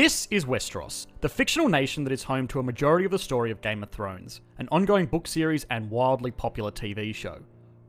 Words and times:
This 0.00 0.28
is 0.30 0.44
Westeros, 0.44 1.08
the 1.22 1.28
fictional 1.28 1.68
nation 1.68 2.04
that 2.04 2.12
is 2.12 2.22
home 2.22 2.46
to 2.48 2.60
a 2.60 2.62
majority 2.62 3.04
of 3.04 3.10
the 3.10 3.18
story 3.18 3.50
of 3.50 3.60
Game 3.60 3.82
of 3.82 3.90
Thrones, 3.90 4.42
an 4.58 4.68
ongoing 4.70 5.06
book 5.06 5.26
series 5.26 5.66
and 5.70 5.90
wildly 5.90 6.30
popular 6.30 6.70
TV 6.70 7.12
show. 7.12 7.40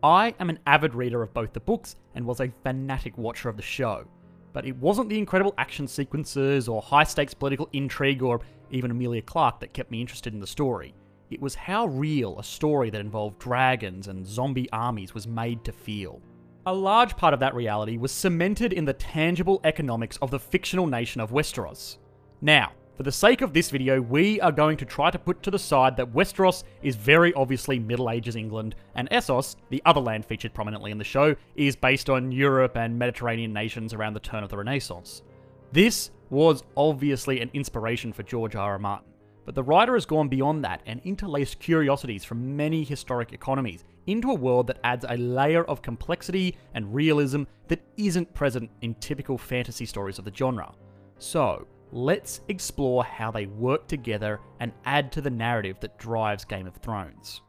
I 0.02 0.34
am 0.40 0.50
an 0.50 0.58
avid 0.66 0.96
reader 0.96 1.22
of 1.22 1.36
both 1.36 1.54
the 1.54 1.60
books 1.60 1.98
and 2.16 2.26
was 2.26 2.40
a 2.40 2.52
fanatic 2.64 3.16
watcher 3.16 3.48
of 3.48 3.58
the 3.58 3.62
show. 3.62 4.08
But 4.54 4.66
it 4.66 4.76
wasn't 4.77 5.09
the 5.09 5.20
incredible 5.20 5.54
action 5.59 5.88
sequences 5.88 6.68
or 6.68 6.82
high 6.82 7.04
stakes 7.04 7.36
political 7.36 7.70
intrigue 7.73 8.23
or 8.23 8.41
even 8.71 8.89
Emilia 8.89 9.21
Clarke 9.21 9.60
that 9.60 9.73
kept 9.73 9.91
me 9.91 10.02
interested 10.02 10.34
in 10.34 10.39
the 10.39 10.48
story. 10.48 10.96
It 11.30 11.39
was 11.39 11.54
how 11.54 11.86
real 11.86 12.39
a 12.39 12.44
story 12.44 12.89
that 12.89 13.02
involved 13.02 13.38
dragons 13.38 14.07
and 14.07 14.26
zombie 14.26 14.71
armies 14.71 15.14
was 15.14 15.28
made 15.28 15.64
to 15.64 15.71
feel. 15.71 16.23
A 16.70 16.80
large 16.80 17.18
part 17.18 17.34
of 17.34 17.40
that 17.40 17.56
reality 17.56 17.98
was 17.98 18.12
cemented 18.12 18.73
in 18.73 18.86
the 18.86 18.94
tangible 18.94 19.60
economics 19.64 20.18
of 20.18 20.30
the 20.30 20.38
fictional 20.38 20.86
nation 20.86 21.20
of 21.20 21.32
Westeros. 21.32 21.98
Now, 22.41 22.73
for 22.96 23.02
the 23.02 23.12
sake 23.12 23.41
of 23.41 23.54
this 23.54 23.72
video, 23.72 24.00
we 24.00 24.40
are 24.40 24.52
going 24.52 24.77
to 24.77 24.86
try 24.86 25.10
to 25.10 25.18
put 25.18 25.41
to 25.41 25.50
the 25.50 25.58
side 25.58 25.98
that 25.98 26.13
Westeros 26.13 26.63
is 26.84 26.96
very 26.96 27.34
obviously 27.34 27.80
Middle 27.80 28.12
Ages 28.12 28.36
England, 28.36 28.76
and 28.94 29.10
Essos, 29.10 29.55
the 29.72 29.82
other 29.84 30.00
land 30.00 30.26
featured 30.26 30.54
prominently 30.54 30.91
in 30.91 31.00
the 31.00 31.04
show, 31.04 31.36
is 31.55 31.76
based 31.76 32.08
on 32.08 32.32
Europe 32.32 32.77
and 32.77 32.99
Mediterranean 32.99 33.52
nations 33.52 33.91
around 33.91 34.13
the 34.13 34.20
turn 34.20 34.44
of 34.44 34.52
the 34.52 34.58
Renaissance. 34.58 35.24
This 35.72 36.12
was 36.30 36.62
obviously 36.77 37.41
an 37.41 37.49
inspiration 37.55 38.13
for 38.13 38.22
George 38.22 38.55
R. 38.55 38.74
R. 38.74 38.77
Martin, 38.77 39.10
but 39.45 39.55
the 39.55 39.63
writer 39.63 39.93
has 39.93 40.05
gone 40.05 40.27
beyond 40.27 40.63
that 40.63 40.81
and 40.85 41.02
interlaced 41.03 41.59
curiosities 41.59 42.23
from 42.23 42.55
many 42.55 42.84
historic 42.84 43.34
economies 43.34 43.84
into 44.07 44.31
a 44.31 44.35
world 44.35 44.67
that 44.67 44.79
adds 44.84 45.05
a 45.07 45.17
layer 45.17 45.63
of 45.65 45.81
complexity 45.81 46.57
and 46.73 46.93
realism 46.93 47.43
that 47.67 47.81
isn't 47.98 48.34
present 48.34 48.70
in 48.81 48.93
typical 48.95 49.38
fantasy 49.38 49.85
stories 49.85 50.20
of 50.20 50.26
the 50.26 50.34
genre. 50.34 50.71
So, 51.18 51.68
let's 51.91 52.41
explore 52.48 53.04
how 53.04 53.31
they 53.31 53.46
work 53.46 53.87
together 53.87 54.40
and 54.59 54.71
add 54.85 55.12
to 55.13 55.21
the 55.21 55.29
narrative 55.29 55.77
that 55.81 55.98
drives 55.98 56.46
Game 56.46 56.68
of 56.68 56.76
Thrones. 56.77 57.41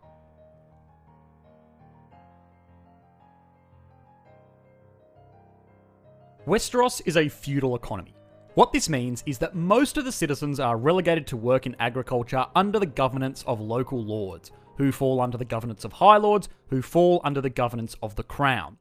Westeros 6.47 7.03
is 7.05 7.17
a 7.17 7.29
feudal 7.29 7.77
economy. 7.77 8.15
What 8.55 8.73
this 8.73 8.89
means 8.89 9.23
is 9.27 9.39
that 9.39 9.55
most 9.55 9.97
of 9.97 10.05
the 10.05 10.11
citizens 10.11 10.59
are 10.59 10.77
relegated 10.77 11.25
to 11.29 11.37
work 11.37 11.67
in 11.67 11.77
agriculture 11.79 12.45
under 12.57 12.81
the 12.81 12.87
governance 12.87 13.45
of 13.47 13.61
local 13.61 14.03
lords, 14.03 14.51
who 14.77 14.91
fall 14.91 15.21
under 15.21 15.39
the 15.39 15.45
governance 15.45 15.85
of 15.85 15.93
High 15.93 16.17
Lords, 16.17 16.49
who 16.69 16.83
fall 16.83 17.21
under 17.23 17.41
the 17.41 17.49
governance 17.49 17.95
of 18.03 18.17
the 18.17 18.25
Crown. 18.25 18.77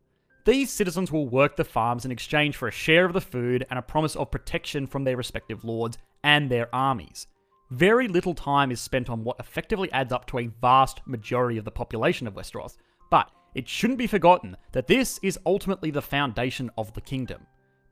These 0.46 0.72
citizens 0.72 1.12
will 1.12 1.30
work 1.30 1.56
the 1.56 1.64
farms 1.64 2.04
in 2.04 2.12
exchange 2.12 2.58
for 2.58 2.68
a 2.68 2.72
share 2.72 3.06
of 3.06 3.14
the 3.14 3.22
food 3.22 3.68
and 3.70 3.78
a 3.78 3.84
promise 3.84 4.16
of 4.16 4.32
protection 4.32 4.88
from 4.88 5.04
their 5.04 5.18
respective 5.18 5.64
lords 5.64 6.00
and 6.24 6.50
their 6.50 6.74
armies. 6.74 7.28
Very 7.70 8.08
little 8.08 8.34
time 8.34 8.72
is 8.72 8.82
spent 8.82 9.08
on 9.08 9.24
what 9.24 9.40
effectively 9.40 9.92
adds 9.92 10.12
up 10.12 10.26
to 10.28 10.40
a 10.40 10.48
vast 10.48 11.02
majority 11.06 11.60
of 11.60 11.66
the 11.66 11.70
population 11.70 12.26
of 12.26 12.34
Westeros, 12.34 12.78
but 13.12 13.30
it 13.54 13.70
shouldn't 13.70 14.00
be 14.00 14.08
forgotten 14.08 14.58
that 14.72 14.88
this 14.88 15.20
is 15.22 15.38
ultimately 15.46 15.92
the 15.92 16.02
foundation 16.02 16.72
of 16.76 16.92
the 16.94 17.02
kingdom. 17.02 17.46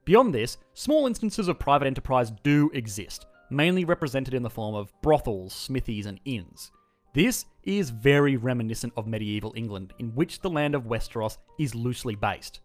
Beyond 0.07 0.33
this, 0.33 0.57
small 0.73 1.05
instances 1.05 1.49
of 1.49 1.59
private 1.59 1.85
enterprise 1.85 2.31
do 2.41 2.71
exist, 2.73 3.25
mainly 3.49 3.83
represented 3.83 4.33
in 4.33 4.41
the 4.41 4.49
form 4.49 4.73
of 4.73 4.93
brothels, 5.01 5.51
smithies, 5.51 6.05
and 6.05 6.21
inns. 6.23 6.71
This 7.13 7.43
is 7.65 7.89
very 7.89 8.37
reminiscent 8.37 8.93
of 8.95 9.05
medieval 9.05 9.51
England, 9.57 9.91
in 9.99 10.15
which 10.15 10.39
the 10.39 10.49
land 10.49 10.75
of 10.75 10.85
Westeros 10.85 11.39
is 11.59 11.75
loosely 11.75 12.15
based. 12.15 12.61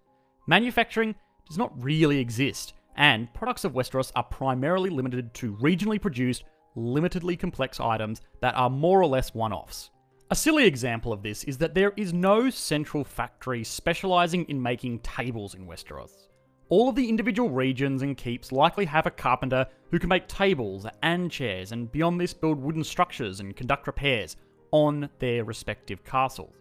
Manufacturing 0.47 1.17
does 1.49 1.59
not 1.59 1.73
really 1.83 2.19
exist, 2.19 2.75
and 2.95 3.35
products 3.35 3.65
of 3.65 3.73
Westeros 3.73 4.13
are 4.15 4.23
primarily 4.23 4.89
limited 4.89 5.35
to 5.35 5.57
regionally 5.57 6.01
produced, 6.01 6.45
limitedly 6.77 7.37
complex 7.37 7.81
items 7.81 8.21
that 8.41 8.55
are 8.55 8.71
more 8.71 9.03
or 9.03 9.07
less 9.07 9.35
one 9.35 9.53
offs. 9.53 9.91
A 10.31 10.37
silly 10.37 10.65
example 10.65 11.13
of 11.13 11.25
this 11.25 11.43
is 11.43 11.59
that 11.59 11.75
there 11.75 11.93
is 11.97 12.13
no 12.13 12.51
central 12.51 13.03
factory 13.03 13.65
specializing 13.65 14.45
in 14.45 14.63
making 14.63 15.01
tables 15.01 15.57
in 15.57 15.67
Westeros. 15.67 16.29
All 16.73 16.89
of 16.89 16.95
the 16.95 17.11
individual 17.11 17.51
regions 17.51 18.01
and 18.01 18.17
keeps 18.17 18.51
likely 18.51 18.87
have 18.87 19.05
a 19.05 19.11
carpenter 19.11 19.67
who 19.91 19.99
can 19.99 20.09
make 20.09 20.27
tables 20.27 20.87
and 21.03 21.31
chairs, 21.31 21.71
and 21.71 21.93
beyond 21.93 22.19
this, 22.19 22.33
build 22.33 22.59
wooden 22.59 22.83
structures 22.83 23.41
and 23.41 23.55
conduct 23.55 23.87
repairs 23.87 24.39
on 24.71 25.11
their 25.19 25.45
respective 25.45 26.03
castles. 26.03 26.55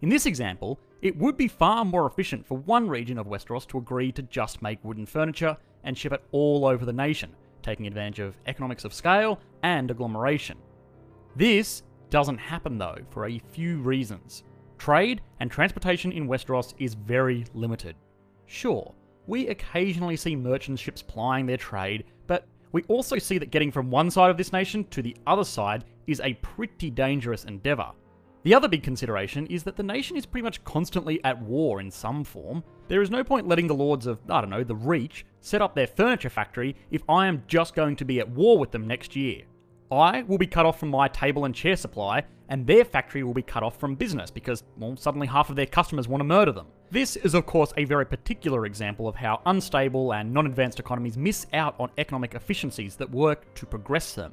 In 0.00 0.08
this 0.08 0.24
example, 0.24 0.80
it 1.02 1.18
would 1.18 1.36
be 1.36 1.48
far 1.48 1.84
more 1.84 2.06
efficient 2.06 2.46
for 2.46 2.56
one 2.56 2.88
region 2.88 3.18
of 3.18 3.26
Westeros 3.26 3.66
to 3.66 3.76
agree 3.76 4.10
to 4.12 4.22
just 4.22 4.62
make 4.62 4.82
wooden 4.82 5.04
furniture 5.04 5.54
and 5.84 5.98
ship 5.98 6.14
it 6.14 6.24
all 6.32 6.64
over 6.64 6.86
the 6.86 6.92
nation, 6.94 7.36
taking 7.62 7.86
advantage 7.86 8.20
of 8.20 8.38
economics 8.46 8.86
of 8.86 8.94
scale 8.94 9.38
and 9.64 9.90
agglomeration. 9.90 10.56
This 11.36 11.82
doesn't 12.08 12.38
happen 12.38 12.78
though 12.78 13.00
for 13.10 13.26
a 13.26 13.42
few 13.50 13.80
reasons. 13.80 14.44
Trade 14.78 15.20
and 15.40 15.50
transportation 15.50 16.10
in 16.10 16.26
Westeros 16.26 16.72
is 16.78 16.94
very 16.94 17.44
limited. 17.52 17.96
Sure, 18.46 18.94
we 19.28 19.48
occasionally 19.48 20.16
see 20.16 20.34
merchant 20.34 20.78
ships 20.78 21.02
plying 21.02 21.46
their 21.46 21.58
trade, 21.58 22.04
but 22.26 22.46
we 22.72 22.82
also 22.84 23.18
see 23.18 23.38
that 23.38 23.50
getting 23.50 23.70
from 23.70 23.90
one 23.90 24.10
side 24.10 24.30
of 24.30 24.38
this 24.38 24.52
nation 24.52 24.84
to 24.84 25.02
the 25.02 25.16
other 25.26 25.44
side 25.44 25.84
is 26.06 26.20
a 26.24 26.34
pretty 26.34 26.90
dangerous 26.90 27.44
endeavour. 27.44 27.90
The 28.44 28.54
other 28.54 28.68
big 28.68 28.82
consideration 28.82 29.46
is 29.48 29.62
that 29.64 29.76
the 29.76 29.82
nation 29.82 30.16
is 30.16 30.24
pretty 30.24 30.44
much 30.44 30.64
constantly 30.64 31.22
at 31.24 31.40
war 31.42 31.80
in 31.80 31.90
some 31.90 32.24
form. 32.24 32.64
There 32.88 33.02
is 33.02 33.10
no 33.10 33.22
point 33.22 33.46
letting 33.46 33.66
the 33.66 33.74
lords 33.74 34.06
of, 34.06 34.18
I 34.30 34.40
don't 34.40 34.48
know, 34.48 34.64
the 34.64 34.74
Reach 34.74 35.26
set 35.40 35.60
up 35.60 35.74
their 35.74 35.86
furniture 35.86 36.30
factory 36.30 36.74
if 36.90 37.02
I 37.08 37.26
am 37.26 37.42
just 37.46 37.74
going 37.74 37.96
to 37.96 38.06
be 38.06 38.20
at 38.20 38.30
war 38.30 38.56
with 38.56 38.70
them 38.70 38.86
next 38.86 39.14
year. 39.14 39.42
I 39.90 40.22
will 40.22 40.38
be 40.38 40.46
cut 40.46 40.64
off 40.64 40.80
from 40.80 40.88
my 40.88 41.08
table 41.08 41.44
and 41.44 41.54
chair 41.54 41.76
supply, 41.76 42.24
and 42.48 42.66
their 42.66 42.84
factory 42.84 43.22
will 43.24 43.34
be 43.34 43.42
cut 43.42 43.62
off 43.62 43.78
from 43.78 43.94
business 43.94 44.30
because, 44.30 44.62
well, 44.78 44.96
suddenly 44.96 45.26
half 45.26 45.50
of 45.50 45.56
their 45.56 45.66
customers 45.66 46.08
want 46.08 46.20
to 46.20 46.24
murder 46.24 46.52
them. 46.52 46.68
This 46.90 47.16
is, 47.16 47.34
of 47.34 47.44
course, 47.44 47.72
a 47.76 47.84
very 47.84 48.06
particular 48.06 48.64
example 48.64 49.08
of 49.08 49.14
how 49.14 49.42
unstable 49.46 50.14
and 50.14 50.32
non 50.32 50.46
advanced 50.46 50.80
economies 50.80 51.16
miss 51.16 51.46
out 51.52 51.74
on 51.78 51.90
economic 51.98 52.34
efficiencies 52.34 52.96
that 52.96 53.10
work 53.10 53.52
to 53.54 53.66
progress 53.66 54.14
them. 54.14 54.32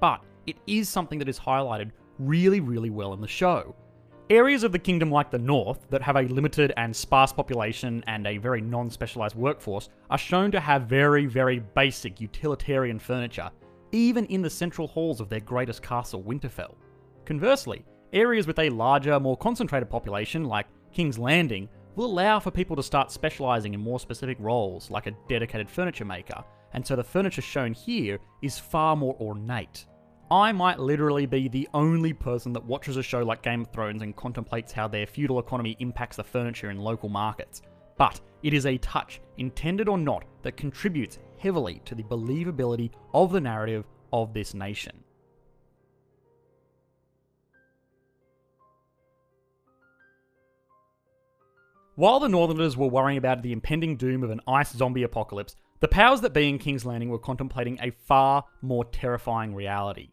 But 0.00 0.20
it 0.46 0.56
is 0.66 0.88
something 0.88 1.18
that 1.18 1.28
is 1.28 1.38
highlighted 1.38 1.92
really, 2.18 2.60
really 2.60 2.90
well 2.90 3.14
in 3.14 3.20
the 3.20 3.28
show. 3.28 3.74
Areas 4.28 4.64
of 4.64 4.72
the 4.72 4.78
kingdom 4.78 5.10
like 5.10 5.30
the 5.30 5.38
north, 5.38 5.86
that 5.90 6.02
have 6.02 6.16
a 6.16 6.22
limited 6.22 6.72
and 6.76 6.94
sparse 6.94 7.32
population 7.32 8.04
and 8.06 8.26
a 8.26 8.38
very 8.38 8.60
non 8.60 8.90
specialized 8.90 9.36
workforce, 9.36 9.88
are 10.10 10.18
shown 10.18 10.50
to 10.50 10.60
have 10.60 10.82
very, 10.82 11.26
very 11.26 11.60
basic 11.60 12.20
utilitarian 12.20 12.98
furniture 12.98 13.50
even 13.94 14.26
in 14.26 14.42
the 14.42 14.50
central 14.50 14.88
halls 14.88 15.20
of 15.20 15.28
their 15.28 15.40
greatest 15.40 15.80
castle, 15.80 16.22
Winterfell. 16.22 16.74
Conversely, 17.24 17.84
areas 18.12 18.46
with 18.46 18.58
a 18.58 18.68
larger, 18.70 19.20
more 19.20 19.36
concentrated 19.36 19.88
population, 19.88 20.44
like 20.44 20.66
King's 20.92 21.18
Landing, 21.18 21.68
will 21.96 22.06
allow 22.06 22.40
for 22.40 22.50
people 22.50 22.76
to 22.76 22.82
start 22.82 23.10
specialising 23.10 23.74
in 23.74 23.80
more 23.80 24.00
specific 24.00 24.36
roles, 24.40 24.90
like 24.90 25.06
a 25.06 25.16
dedicated 25.28 25.70
furniture 25.70 26.04
maker, 26.04 26.44
and 26.72 26.86
so 26.86 26.96
the 26.96 27.04
furniture 27.04 27.42
shown 27.42 27.72
here 27.72 28.18
is 28.42 28.58
far 28.58 28.96
more 28.96 29.16
ornate. 29.20 29.86
I 30.30 30.50
might 30.52 30.80
literally 30.80 31.26
be 31.26 31.48
the 31.48 31.68
only 31.74 32.12
person 32.12 32.52
that 32.54 32.64
watches 32.64 32.96
a 32.96 33.02
show 33.02 33.22
like 33.22 33.42
Game 33.42 33.60
of 33.60 33.70
Thrones 33.70 34.02
and 34.02 34.16
contemplates 34.16 34.72
how 34.72 34.88
their 34.88 35.06
feudal 35.06 35.38
economy 35.38 35.76
impacts 35.78 36.16
the 36.16 36.24
furniture 36.24 36.70
in 36.70 36.78
local 36.78 37.08
markets. 37.08 37.62
But 37.96 38.20
it 38.42 38.54
is 38.54 38.66
a 38.66 38.78
touch, 38.78 39.20
intended 39.36 39.88
or 39.88 39.98
not, 39.98 40.24
that 40.42 40.56
contributes 40.56 41.18
heavily 41.38 41.80
to 41.84 41.94
the 41.94 42.02
believability 42.02 42.90
of 43.12 43.30
the 43.30 43.40
narrative 43.40 43.84
of 44.12 44.32
this 44.32 44.54
nation. 44.54 45.03
While 51.96 52.18
the 52.18 52.28
Northerners 52.28 52.76
were 52.76 52.88
worrying 52.88 53.18
about 53.18 53.42
the 53.42 53.52
impending 53.52 53.96
doom 53.96 54.24
of 54.24 54.30
an 54.30 54.40
ice 54.48 54.72
zombie 54.72 55.04
apocalypse, 55.04 55.54
the 55.78 55.86
powers 55.86 56.20
that 56.22 56.32
be 56.32 56.48
in 56.48 56.58
King's 56.58 56.84
Landing 56.84 57.08
were 57.08 57.20
contemplating 57.20 57.78
a 57.80 57.92
far 57.92 58.44
more 58.62 58.84
terrifying 58.86 59.54
reality 59.54 60.08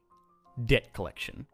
debt 0.68 0.94
collection. 0.94 1.48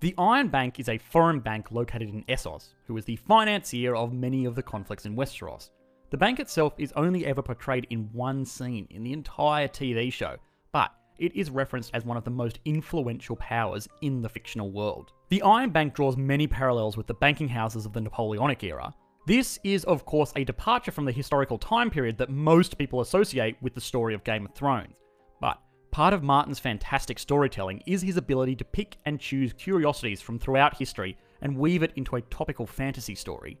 The 0.00 0.14
Iron 0.16 0.46
Bank 0.46 0.78
is 0.78 0.88
a 0.88 0.98
foreign 0.98 1.40
bank 1.40 1.72
located 1.72 2.08
in 2.08 2.22
Essos, 2.28 2.74
who 2.86 2.96
is 2.96 3.04
the 3.04 3.16
financier 3.16 3.96
of 3.96 4.12
many 4.12 4.44
of 4.44 4.54
the 4.54 4.62
conflicts 4.62 5.06
in 5.06 5.16
Westeros. 5.16 5.70
The 6.10 6.18
bank 6.18 6.38
itself 6.38 6.74
is 6.78 6.92
only 6.94 7.26
ever 7.26 7.42
portrayed 7.42 7.88
in 7.90 8.10
one 8.12 8.44
scene 8.44 8.86
in 8.90 9.02
the 9.02 9.12
entire 9.12 9.66
TV 9.66 10.12
show, 10.12 10.36
but 10.70 10.92
it 11.18 11.34
is 11.34 11.50
referenced 11.50 11.90
as 11.94 12.04
one 12.04 12.16
of 12.16 12.22
the 12.22 12.30
most 12.30 12.60
influential 12.64 13.34
powers 13.36 13.88
in 14.02 14.22
the 14.22 14.28
fictional 14.28 14.70
world. 14.70 15.10
The 15.30 15.42
Iron 15.42 15.70
Bank 15.70 15.94
draws 15.94 16.16
many 16.16 16.46
parallels 16.46 16.96
with 16.96 17.08
the 17.08 17.14
banking 17.14 17.48
houses 17.48 17.86
of 17.86 17.92
the 17.92 18.00
Napoleonic 18.02 18.62
era. 18.62 18.94
This 19.26 19.58
is, 19.64 19.84
of 19.84 20.04
course, 20.04 20.34
a 20.36 20.44
departure 20.44 20.92
from 20.92 21.06
the 21.06 21.12
historical 21.12 21.56
time 21.56 21.88
period 21.88 22.18
that 22.18 22.28
most 22.28 22.76
people 22.76 23.00
associate 23.00 23.56
with 23.62 23.74
the 23.74 23.80
story 23.80 24.12
of 24.12 24.22
Game 24.22 24.44
of 24.44 24.52
Thrones. 24.52 24.96
But 25.40 25.62
part 25.90 26.12
of 26.12 26.22
Martin's 26.22 26.58
fantastic 26.58 27.18
storytelling 27.18 27.82
is 27.86 28.02
his 28.02 28.18
ability 28.18 28.54
to 28.56 28.66
pick 28.66 28.98
and 29.06 29.18
choose 29.18 29.54
curiosities 29.54 30.20
from 30.20 30.38
throughout 30.38 30.76
history 30.76 31.16
and 31.40 31.56
weave 31.56 31.82
it 31.82 31.94
into 31.96 32.16
a 32.16 32.22
topical 32.22 32.66
fantasy 32.66 33.14
story. 33.14 33.58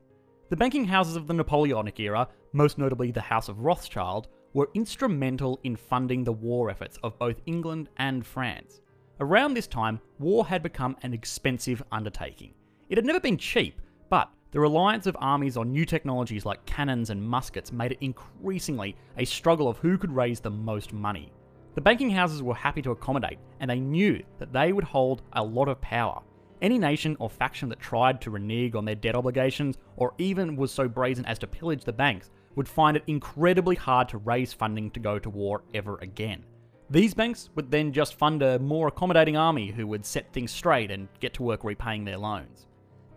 The 0.50 0.56
banking 0.56 0.84
houses 0.84 1.16
of 1.16 1.26
the 1.26 1.32
Napoleonic 1.32 1.98
era, 1.98 2.28
most 2.52 2.76
notably 2.76 3.10
the 3.10 3.22
House 3.22 3.48
of 3.48 3.60
Rothschild, 3.60 4.28
were 4.52 4.68
instrumental 4.74 5.60
in 5.64 5.76
funding 5.76 6.24
the 6.24 6.32
war 6.32 6.68
efforts 6.68 6.98
of 7.02 7.18
both 7.18 7.40
England 7.46 7.88
and 7.96 8.26
France. 8.26 8.82
Around 9.18 9.54
this 9.54 9.66
time, 9.66 9.98
war 10.18 10.44
had 10.44 10.62
become 10.62 10.94
an 11.02 11.14
expensive 11.14 11.82
undertaking. 11.90 12.52
It 12.90 12.98
had 12.98 13.06
never 13.06 13.20
been 13.20 13.38
cheap, 13.38 13.80
but 14.10 14.30
the 14.54 14.60
reliance 14.60 15.08
of 15.08 15.16
armies 15.18 15.56
on 15.56 15.72
new 15.72 15.84
technologies 15.84 16.46
like 16.46 16.64
cannons 16.64 17.10
and 17.10 17.20
muskets 17.20 17.72
made 17.72 17.90
it 17.90 17.98
increasingly 18.00 18.94
a 19.18 19.24
struggle 19.24 19.66
of 19.68 19.78
who 19.78 19.98
could 19.98 20.14
raise 20.14 20.38
the 20.38 20.48
most 20.48 20.92
money. 20.92 21.32
The 21.74 21.80
banking 21.80 22.08
houses 22.08 22.40
were 22.40 22.54
happy 22.54 22.80
to 22.82 22.92
accommodate, 22.92 23.40
and 23.58 23.68
they 23.68 23.80
knew 23.80 24.22
that 24.38 24.52
they 24.52 24.72
would 24.72 24.84
hold 24.84 25.22
a 25.32 25.42
lot 25.42 25.66
of 25.66 25.80
power. 25.80 26.22
Any 26.62 26.78
nation 26.78 27.16
or 27.18 27.28
faction 27.28 27.68
that 27.70 27.80
tried 27.80 28.20
to 28.20 28.30
renege 28.30 28.76
on 28.76 28.84
their 28.84 28.94
debt 28.94 29.16
obligations, 29.16 29.76
or 29.96 30.14
even 30.18 30.54
was 30.54 30.70
so 30.70 30.86
brazen 30.86 31.26
as 31.26 31.40
to 31.40 31.48
pillage 31.48 31.82
the 31.82 31.92
banks, 31.92 32.30
would 32.54 32.68
find 32.68 32.96
it 32.96 33.02
incredibly 33.08 33.74
hard 33.74 34.08
to 34.10 34.18
raise 34.18 34.52
funding 34.52 34.88
to 34.92 35.00
go 35.00 35.18
to 35.18 35.30
war 35.30 35.64
ever 35.74 35.98
again. 36.00 36.44
These 36.90 37.12
banks 37.12 37.50
would 37.56 37.72
then 37.72 37.92
just 37.92 38.14
fund 38.14 38.40
a 38.40 38.60
more 38.60 38.86
accommodating 38.86 39.36
army 39.36 39.72
who 39.72 39.88
would 39.88 40.06
set 40.06 40.32
things 40.32 40.52
straight 40.52 40.92
and 40.92 41.08
get 41.18 41.34
to 41.34 41.42
work 41.42 41.64
repaying 41.64 42.04
their 42.04 42.18
loans. 42.18 42.68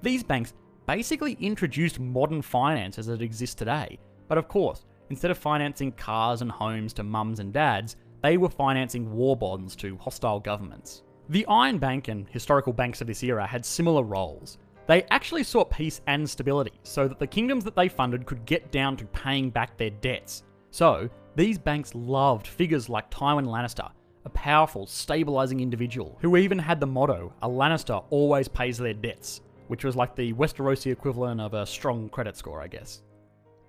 These 0.02 0.24
banks 0.24 0.56
basically 0.88 1.34
introduced 1.42 2.00
modern 2.00 2.42
finance 2.42 2.98
as 2.98 3.10
it 3.10 3.22
exists 3.22 3.54
today, 3.54 4.00
but 4.28 4.38
of 4.38 4.48
course, 4.48 4.86
instead 5.10 5.30
of 5.30 5.38
financing 5.38 5.92
cars 5.92 6.42
and 6.42 6.50
homes 6.50 6.94
to 6.94 7.04
mums 7.04 7.40
and 7.40 7.54
dads, 7.54 7.98
they 8.24 8.38
were 8.38 8.50
financing 8.50 9.12
war 9.14 9.36
bonds 9.36 9.76
to 9.76 9.98
hostile 9.98 10.40
governments. 10.40 11.04
The 11.30 11.46
Iron 11.48 11.78
Bank 11.78 12.08
and 12.08 12.28
historical 12.30 12.74
banks 12.74 13.02
of 13.02 13.08
this 13.08 13.22
era 13.22 13.46
had 13.46 13.66
similar 13.66 14.02
roles. 14.02 14.58
They 14.88 15.04
actually 15.12 15.44
sought 15.44 15.70
peace 15.70 16.00
and 16.08 16.28
stability 16.28 16.80
so 16.84 17.10
that 17.10 17.20
the 17.20 17.28
kingdoms 17.28 17.66
that 17.66 17.76
they 17.76 17.90
funded 17.90 18.26
could 18.26 18.46
get 18.46 18.72
down 18.72 18.96
to 18.98 19.06
paying 19.08 19.50
back 19.50 19.78
their 19.78 19.90
debts. 19.90 20.44
So, 20.72 21.10
these 21.36 21.58
banks 21.58 21.94
loved 21.94 22.48
figures 22.48 22.88
like 22.88 23.12
Tywin 23.12 23.46
Lannister, 23.46 23.92
a 24.26 24.30
powerful, 24.30 24.88
stabilizing 24.88 25.60
individual 25.60 26.18
who 26.22 26.38
even 26.38 26.58
had 26.58 26.80
the 26.80 26.88
motto, 26.88 27.34
a 27.42 27.50
Lannister 27.50 28.04
always 28.10 28.48
pays 28.48 28.78
their 28.78 28.94
debts, 28.94 29.42
which 29.68 29.84
was 29.84 29.96
like 29.96 30.16
the 30.16 30.34
Westerosi 30.34 30.92
equivalent 30.92 31.42
of 31.42 31.54
a 31.54 31.66
strong 31.66 32.10
credit 32.10 32.38
score, 32.38 32.62
I 32.62 32.68
guess. 32.68 33.02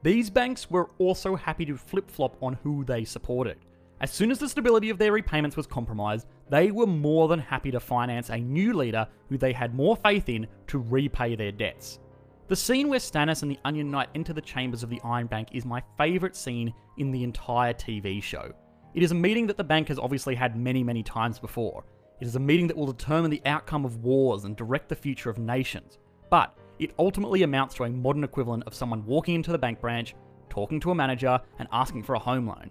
These 0.02 0.30
banks 0.30 0.70
were 0.70 0.90
also 0.98 1.34
happy 1.34 1.64
to 1.66 1.76
flip 1.76 2.10
flop 2.10 2.36
on 2.42 2.58
who 2.62 2.84
they 2.84 3.04
supported. 3.04 3.58
As 4.00 4.12
soon 4.12 4.30
as 4.30 4.38
the 4.38 4.48
stability 4.48 4.90
of 4.90 4.98
their 4.98 5.12
repayments 5.12 5.56
was 5.56 5.66
compromised, 5.66 6.28
they 6.48 6.70
were 6.70 6.86
more 6.86 7.26
than 7.26 7.40
happy 7.40 7.72
to 7.72 7.80
finance 7.80 8.30
a 8.30 8.38
new 8.38 8.72
leader 8.72 9.08
who 9.28 9.36
they 9.36 9.52
had 9.52 9.74
more 9.74 9.96
faith 9.96 10.28
in 10.28 10.46
to 10.68 10.78
repay 10.78 11.34
their 11.34 11.50
debts. 11.50 11.98
The 12.46 12.56
scene 12.56 12.88
where 12.88 13.00
Stannis 13.00 13.42
and 13.42 13.50
the 13.50 13.58
Onion 13.64 13.90
Knight 13.90 14.08
enter 14.14 14.32
the 14.32 14.40
chambers 14.40 14.82
of 14.82 14.88
the 14.88 15.00
Iron 15.04 15.26
Bank 15.26 15.48
is 15.52 15.66
my 15.66 15.82
favourite 15.98 16.36
scene 16.36 16.72
in 16.96 17.10
the 17.10 17.24
entire 17.24 17.74
TV 17.74 18.22
show. 18.22 18.52
It 18.94 19.02
is 19.02 19.10
a 19.10 19.16
meeting 19.16 19.46
that 19.48 19.56
the 19.56 19.64
bank 19.64 19.88
has 19.88 19.98
obviously 19.98 20.34
had 20.34 20.56
many, 20.56 20.82
many 20.82 21.02
times 21.02 21.38
before. 21.38 21.84
It 22.20 22.26
is 22.26 22.36
a 22.36 22.40
meeting 22.40 22.66
that 22.66 22.76
will 22.76 22.92
determine 22.92 23.30
the 23.30 23.42
outcome 23.46 23.84
of 23.84 24.04
wars 24.04 24.44
and 24.44 24.56
direct 24.56 24.88
the 24.88 24.96
future 24.96 25.30
of 25.30 25.38
nations. 25.38 25.98
But 26.30 26.56
it 26.78 26.94
ultimately 26.98 27.42
amounts 27.42 27.74
to 27.76 27.84
a 27.84 27.90
modern 27.90 28.24
equivalent 28.24 28.64
of 28.66 28.74
someone 28.74 29.06
walking 29.06 29.34
into 29.34 29.52
the 29.52 29.58
bank 29.58 29.80
branch, 29.80 30.14
talking 30.48 30.80
to 30.80 30.90
a 30.90 30.94
manager, 30.94 31.40
and 31.58 31.68
asking 31.72 32.02
for 32.02 32.14
a 32.14 32.18
home 32.18 32.46
loan. 32.46 32.70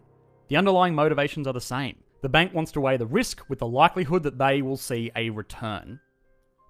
The 0.50 0.58
underlying 0.58 0.96
motivations 0.96 1.48
are 1.48 1.54
the 1.54 1.62
same. 1.62 1.98
The 2.22 2.30
bank 2.30 2.54
wants 2.54 2.72
to 2.74 2.82
weigh 2.82 2.98
the 2.98 3.06
risk 3.06 3.48
with 3.50 3.60
the 3.60 3.68
likelihood 3.68 4.24
that 4.24 4.38
they 4.38 4.62
will 4.62 4.78
see 4.78 5.12
a 5.16 5.30
return. 5.30 6.00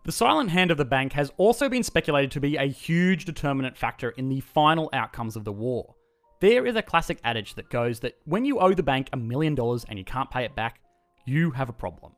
The 0.06 0.12
silent 0.12 0.51
hand 0.51 0.71
of 0.71 0.77
the 0.77 0.85
bank 0.85 1.13
has 1.13 1.31
also 1.38 1.69
been 1.69 1.83
speculated 1.83 2.31
to 2.31 2.39
be 2.39 2.57
a 2.57 2.63
huge 2.63 3.25
determinant 3.25 3.77
factor 3.77 4.12
in 4.12 4.29
the 4.29 4.39
final 4.39 4.89
outcomes 4.94 5.35
of 5.35 5.44
the 5.44 5.51
war. 5.51 5.95
There 6.39 6.65
is 6.65 6.75
a 6.75 6.81
classic 6.81 7.19
adage 7.24 7.56
that 7.56 7.69
goes 7.69 8.00
that 8.01 8.18
when 8.25 8.45
you 8.45 8.59
owe 8.59 8.74
the 8.74 8.83
bank 8.83 9.09
a 9.12 9.18
million 9.18 9.56
dollars 9.56 9.85
and 9.89 9.97
you 9.97 10.06
can't 10.06 10.29
pay 10.29 10.44
it 10.44 10.56
back, 10.56 10.79
you 11.25 11.51
have 11.51 11.69
a 11.69 11.74
problem. 11.74 12.13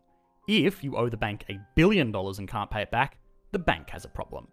If 0.51 0.83
you 0.83 0.97
owe 0.97 1.09
the 1.09 1.17
bank 1.17 1.45
a 1.49 1.59
billion 1.75 2.11
dollars 2.11 2.39
and 2.39 2.47
can't 2.47 2.71
pay 2.71 2.81
it 2.81 2.91
back, 2.91 3.17
the 3.51 3.59
bank 3.59 3.89
has 3.91 4.03
a 4.03 4.09
problem. 4.09 4.47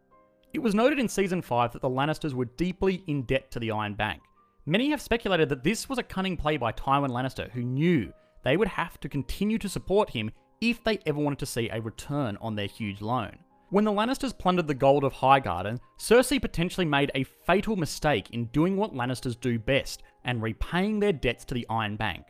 It 0.52 0.58
was 0.58 0.74
noted 0.74 0.98
in 0.98 1.08
season 1.08 1.42
5 1.42 1.72
that 1.72 1.82
the 1.82 1.88
Lannisters 1.88 2.34
were 2.34 2.44
deeply 2.44 3.02
in 3.06 3.22
debt 3.22 3.50
to 3.50 3.58
the 3.58 3.70
Iron 3.70 3.94
Bank, 3.94 4.22
Many 4.68 4.90
have 4.90 5.00
speculated 5.00 5.48
that 5.48 5.62
this 5.62 5.88
was 5.88 5.98
a 5.98 6.02
cunning 6.02 6.36
play 6.36 6.56
by 6.56 6.72
Tywin 6.72 7.10
Lannister, 7.10 7.48
who 7.52 7.62
knew 7.62 8.12
they 8.42 8.56
would 8.56 8.66
have 8.66 8.98
to 8.98 9.08
continue 9.08 9.58
to 9.58 9.68
support 9.68 10.10
him 10.10 10.32
if 10.60 10.82
they 10.82 10.98
ever 11.06 11.20
wanted 11.20 11.38
to 11.38 11.46
see 11.46 11.68
a 11.68 11.80
return 11.80 12.36
on 12.40 12.56
their 12.56 12.66
huge 12.66 13.00
loan. 13.00 13.38
When 13.70 13.84
the 13.84 13.92
Lannisters 13.92 14.36
plundered 14.36 14.66
the 14.66 14.74
gold 14.74 15.04
of 15.04 15.12
Highgarden, 15.12 15.78
Cersei 16.00 16.42
potentially 16.42 16.84
made 16.84 17.12
a 17.14 17.22
fatal 17.22 17.76
mistake 17.76 18.30
in 18.30 18.46
doing 18.46 18.76
what 18.76 18.92
Lannisters 18.92 19.38
do 19.38 19.56
best 19.56 20.02
and 20.24 20.42
repaying 20.42 20.98
their 20.98 21.12
debts 21.12 21.44
to 21.44 21.54
the 21.54 21.66
Iron 21.70 21.94
Bank. 21.94 22.24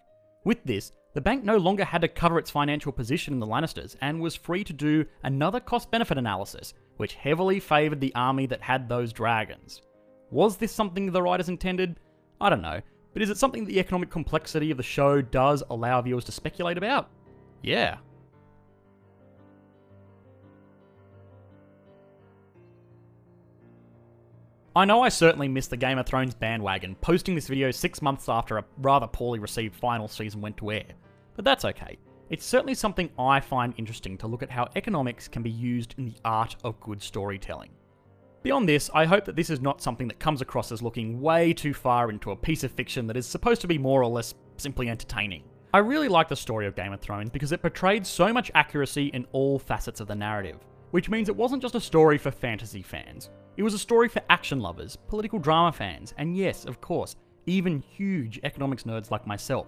With 0.44 0.62
this, 0.64 0.92
the 1.16 1.22
bank 1.22 1.42
no 1.42 1.56
longer 1.56 1.82
had 1.82 2.02
to 2.02 2.08
cover 2.08 2.38
its 2.38 2.50
financial 2.50 2.92
position 2.92 3.32
in 3.32 3.40
the 3.40 3.46
Lannisters 3.46 3.96
and 4.02 4.20
was 4.20 4.36
free 4.36 4.62
to 4.62 4.74
do 4.74 5.06
another 5.22 5.60
cost 5.60 5.90
benefit 5.90 6.18
analysis, 6.18 6.74
which 6.98 7.14
heavily 7.14 7.58
favoured 7.58 8.02
the 8.02 8.14
army 8.14 8.44
that 8.44 8.60
had 8.60 8.86
those 8.86 9.14
dragons. 9.14 9.80
Was 10.30 10.58
this 10.58 10.72
something 10.72 11.10
the 11.10 11.22
writers 11.22 11.48
intended? 11.48 11.98
I 12.38 12.50
don't 12.50 12.60
know, 12.60 12.82
but 13.14 13.22
is 13.22 13.30
it 13.30 13.38
something 13.38 13.64
the 13.64 13.80
economic 13.80 14.10
complexity 14.10 14.70
of 14.70 14.76
the 14.76 14.82
show 14.82 15.22
does 15.22 15.62
allow 15.70 16.02
viewers 16.02 16.24
to 16.24 16.32
speculate 16.32 16.76
about? 16.76 17.08
Yeah. 17.62 17.96
I 24.74 24.84
know 24.84 25.00
I 25.00 25.08
certainly 25.08 25.48
missed 25.48 25.70
the 25.70 25.78
Game 25.78 25.96
of 25.96 26.04
Thrones 26.04 26.34
bandwagon, 26.34 26.94
posting 26.96 27.34
this 27.34 27.48
video 27.48 27.70
six 27.70 28.02
months 28.02 28.28
after 28.28 28.58
a 28.58 28.64
rather 28.82 29.06
poorly 29.06 29.38
received 29.38 29.74
final 29.74 30.08
season 30.08 30.42
went 30.42 30.58
to 30.58 30.72
air, 30.72 30.84
but 31.37 31.44
that's 31.44 31.65
okay. 31.65 31.99
It's 32.29 32.44
certainly 32.44 32.75
something 32.75 33.11
I 33.19 33.38
find 33.38 33.73
interesting 33.77 34.19
to 34.19 34.27
look 34.27 34.43
at 34.43 34.50
how 34.50 34.69
economics 34.75 35.29
can 35.29 35.43
be 35.43 35.50
used 35.50 35.94
in 35.97 36.06
the 36.06 36.17
art 36.25 36.56
of 36.65 36.81
good 36.81 37.00
storytelling. 37.00 37.71
Beyond 38.43 38.69
this, 38.69 38.91
I 38.93 39.05
hope 39.05 39.25
that 39.27 39.37
this 39.37 39.50
is 39.50 39.61
not 39.61 39.81
something 39.81 40.09
that 40.09 40.19
comes 40.19 40.41
across 40.41 40.73
as 40.73 40.83
looking 40.83 41.21
way 41.21 41.53
too 41.53 41.75
far 41.75 42.11
into 42.11 42.33
a 42.33 42.37
piece 42.37 42.65
of 42.65 42.73
fiction 42.73 43.06
that 43.06 43.17
is 43.17 43.27
supposed 43.27 43.61
to 43.61 43.69
be 43.69 43.79
more 43.79 44.03
or 44.03 44.09
less 44.09 44.35
simply 44.56 44.88
entertaining. 44.88 45.44
I 45.75 45.79
really 45.79 46.09
like 46.09 46.29
the 46.29 46.37
story 46.37 46.67
of 46.67 46.75
Game 46.75 46.93
of 46.93 47.00
Thrones 47.00 47.31
because 47.31 47.53
it 47.53 47.61
portrayed 47.61 48.06
so 48.06 48.33
much 48.33 48.50
accuracy 48.55 49.06
in 49.09 49.27
all 49.33 49.59
facets 49.59 50.00
of 50.00 50.09
the 50.09 50.15
narrative, 50.15 50.59
which 50.93 51.09
means 51.09 51.29
it 51.29 51.37
wasn't 51.37 51.62
just 51.62 51.75
a 51.75 51.81
story 51.81 52.19
for 52.19 52.31
fantasy 52.31 52.83
fans. 52.83 53.31
It 53.56 53.62
was 53.62 53.75
a 53.75 53.79
story 53.79 54.09
for 54.09 54.23
action 54.31 54.61
lovers, 54.61 54.97
political 54.97 55.38
drama 55.38 55.73
fans, 55.73 56.15
and 56.17 56.37
yes, 56.37 56.65
of 56.65 56.81
course, 56.81 57.17
even 57.47 57.81
huge 57.81 58.40
economics 58.43 58.85
nerds 58.85 59.11
like 59.11 59.26
myself. 59.26 59.66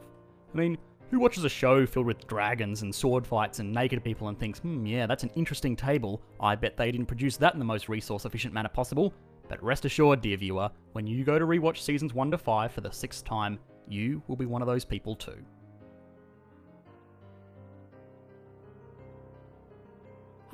I 0.54 0.56
mean, 0.56 0.78
who 1.10 1.18
watches 1.18 1.44
a 1.44 1.48
show 1.48 1.86
filled 1.86 2.06
with 2.06 2.26
dragons 2.26 2.82
and 2.82 2.94
sword 2.94 3.26
fights 3.26 3.60
and 3.60 3.72
naked 3.72 4.04
people 4.04 4.28
and 4.28 4.38
thinks, 4.38 4.58
hmm, 4.58 4.84
yeah, 4.84 5.06
that's 5.06 5.22
an 5.22 5.30
interesting 5.34 5.74
table. 5.74 6.22
I 6.40 6.54
bet 6.54 6.76
they 6.76 6.90
didn't 6.90 7.06
produce 7.06 7.36
that 7.38 7.54
in 7.54 7.58
the 7.58 7.64
most 7.64 7.88
resource 7.88 8.24
efficient 8.24 8.52
manner 8.52 8.68
possible. 8.68 9.14
But 9.48 9.62
rest 9.62 9.86
assured, 9.86 10.20
dear 10.20 10.36
viewer, 10.36 10.70
when 10.92 11.06
you 11.06 11.24
go 11.24 11.38
to 11.38 11.46
rewatch 11.46 11.78
seasons 11.78 12.12
1 12.12 12.30
to 12.32 12.38
5 12.38 12.72
for 12.72 12.82
the 12.82 12.90
sixth 12.90 13.24
time, 13.24 13.58
you 13.88 14.22
will 14.28 14.36
be 14.36 14.44
one 14.44 14.60
of 14.60 14.68
those 14.68 14.84
people 14.84 15.16
too. 15.16 15.42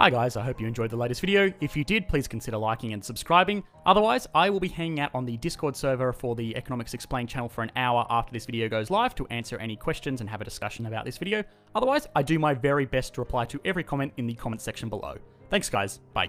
Hi 0.04 0.10
guys, 0.10 0.36
I 0.36 0.42
hope 0.42 0.60
you 0.60 0.66
enjoyed 0.66 0.90
the 0.90 0.98
latest 0.98 1.22
video. 1.22 1.50
If 1.62 1.74
you 1.74 1.82
did, 1.82 2.08
please 2.08 2.28
consider 2.28 2.58
liking 2.58 2.92
and 2.92 3.02
subscribing. 3.02 3.64
Otherwise, 3.86 4.26
I 4.34 4.50
will 4.50 4.60
be 4.60 4.68
hanging 4.68 5.00
out 5.00 5.10
on 5.14 5.24
the 5.24 5.38
Discord 5.38 5.74
server 5.74 6.12
for 6.12 6.34
the 6.34 6.54
Economics 6.58 6.92
Explained 6.92 7.30
channel 7.30 7.48
for 7.48 7.62
an 7.62 7.72
hour 7.74 8.06
after 8.10 8.30
this 8.30 8.44
video 8.44 8.68
goes 8.68 8.90
live 8.90 9.14
to 9.14 9.26
answer 9.28 9.56
any 9.56 9.76
questions 9.76 10.20
and 10.20 10.28
have 10.28 10.42
a 10.42 10.44
discussion 10.44 10.84
about 10.84 11.06
this 11.06 11.16
video. 11.16 11.42
Otherwise, 11.74 12.06
I 12.14 12.22
do 12.22 12.38
my 12.38 12.52
very 12.52 12.84
best 12.84 13.14
to 13.14 13.22
reply 13.22 13.46
to 13.46 13.58
every 13.64 13.82
comment 13.82 14.12
in 14.18 14.26
the 14.26 14.34
comment 14.34 14.60
section 14.60 14.90
below. 14.90 15.16
Thanks 15.48 15.70
guys, 15.70 16.00
bye. 16.12 16.28